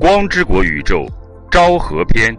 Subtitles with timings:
[0.00, 1.04] 光之国宇宙
[1.50, 2.32] 昭和篇。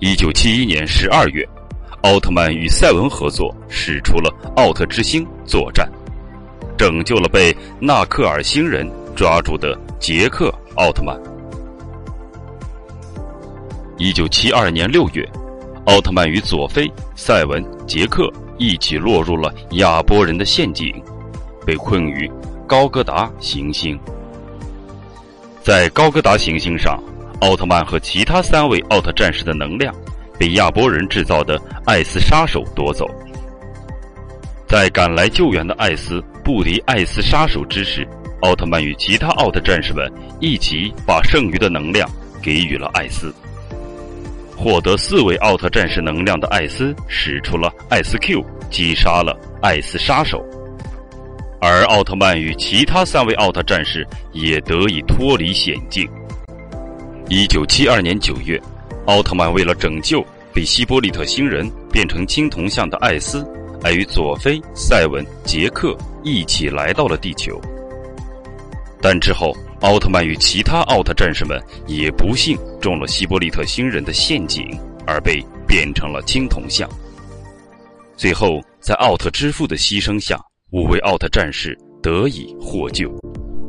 [0.00, 1.42] 一九七一年十二月，
[2.02, 5.90] 奥特曼与赛文合作，使出了奥特之星作战，
[6.76, 11.18] 拯救了被纳克尔星人抓住的杰克奥特曼。
[13.96, 15.26] 一九七二年六月，
[15.86, 20.94] 奥特曼与佐菲、赛文、杰克一起落入了亚波人的陷阱。
[21.64, 22.30] 被困于
[22.66, 23.98] 高戈达行星，
[25.68, 26.98] 在高格达行星上，
[27.42, 29.94] 奥特曼和其他三位奥特战士的能量
[30.38, 33.06] 被亚波人制造的艾斯杀手夺走。
[34.66, 38.08] 在赶来救援的艾斯不敌艾斯杀手之时，
[38.40, 40.10] 奥特曼与其他奥特战士们
[40.40, 42.08] 一起把剩余的能量
[42.42, 43.30] 给予了艾斯。
[44.56, 50.42] 获得四位奥特战士能量的艾斯使出了艾斯 Q，击杀了艾斯杀手。
[51.60, 56.08] 而奥特曼与其他三位奥特战士也得以脱离险境。
[57.28, 58.60] 一九七二年九月，
[59.06, 63.44] 奥特曼为了拯救被希波利特星人变成青铜像的艾斯，
[63.82, 67.60] 还与佐菲、赛文、杰克一起来到了地球。
[69.00, 74.64] 但之后，奥特曼与其他奥特战士们也不幸中了希波利特星人的陷阱，
[75.06, 76.88] 而被变成了青铜像。
[78.16, 80.40] 最后，在奥特之父的牺牲下。
[80.70, 83.10] 五位奥特战士得以获救。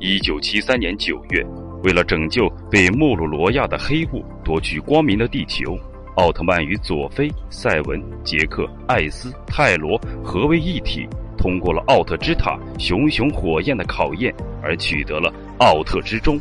[0.02, 1.42] 一九七三年九月，
[1.82, 5.80] 为了拯救被莫鲁罗亚的黑雾夺取光明的地球，
[6.18, 16.38] 奥特曼与佐菲、赛文、杰克、艾斯、泰罗合为一体，通过了奥特之塔熊熊火焰的考验，而取得了奥特之钟。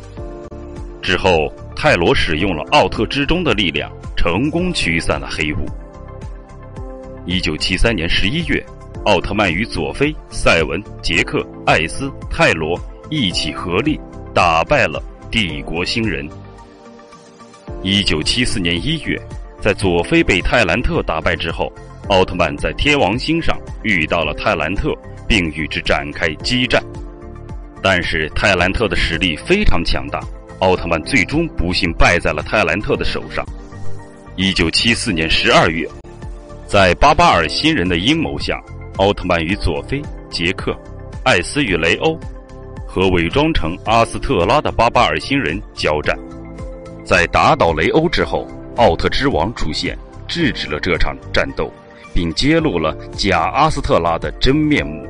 [1.01, 5.65] 之后，泰罗使用了奥特之钟的力量，成功驱散了黑雾。
[7.25, 8.61] 一九七三年十一月。
[9.05, 13.99] 奥特曼与佐菲、赛文、杰克、艾斯、泰罗一起合力
[14.35, 16.27] 打败了帝国星人。
[17.81, 19.17] 一九七四年一月，
[19.61, 21.71] 在佐菲被泰兰特打败之后，
[22.09, 24.93] 奥特曼在天王星上遇到了泰兰特，
[25.27, 26.83] 并与之展开激战。
[27.81, 30.19] 但是泰兰特的实力非常强大，
[30.59, 33.45] 奥特曼最终不幸败在了泰兰特的手上。
[34.35, 35.87] 一九七四年十二月，
[36.67, 38.61] 在巴巴尔星人的阴谋下。
[38.99, 40.77] 奥特曼与佐菲、杰克、
[41.23, 42.19] 艾斯与雷欧
[42.85, 46.19] 和伪装成阿斯特拉的巴巴尔星人交战，
[47.05, 48.45] 在打倒雷欧之后，
[48.75, 51.71] 奥特之王出现，制止了这场战斗，
[52.13, 55.07] 并揭露了假阿斯特拉的真面目。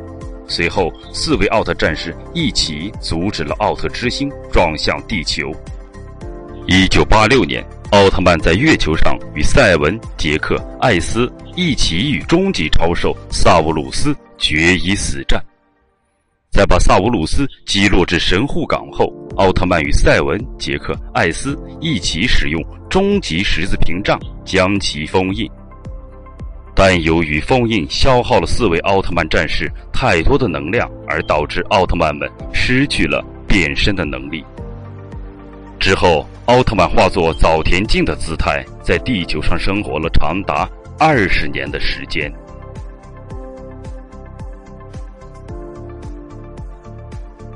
[0.47, 5.51] 随后，四位奥特战士一起阻止了奥特之星撞向地球。
[6.67, 7.65] 一九八六年。
[7.91, 15.43] 奥特曼在月球上与赛文、杰克、艾斯一起与终极超兽萨乌鲁斯决一死战。
[16.51, 25.49] 在把萨乌鲁斯击落至神户港后，奥特曼与赛文、杰克、艾斯一起使用终极十字屏障将其封印。
[26.75, 34.45] 但由于封印消耗了四位奥特曼战士太多的能量，而导致奥特曼们失去了变身的能力。
[35.79, 40.69] 之后，奥特曼化作早田静的姿态，在地球上生活了长达
[40.99, 42.31] 二十年的时间。